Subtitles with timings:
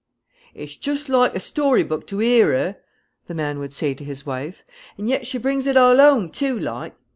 [0.55, 2.77] "It's joost loike a story book to hear her,"
[3.27, 4.63] the man would say to his wife;
[4.97, 6.93] "and yet she brings it all hoame, too, loike.